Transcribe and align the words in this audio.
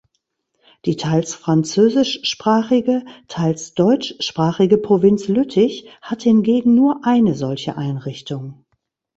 Die 0.85 0.95
teils 0.97 1.35
französischsprachige, 1.35 3.05
teils 3.27 3.75
deutschsprachige 3.75 4.79
Provinz 4.79 5.27
Lüttich 5.27 5.85
hat 6.01 6.23
hingegen 6.23 6.73
nur 6.73 7.01
eine 7.05 7.35
solche 7.35 7.77
Einrichtung. 7.77 8.65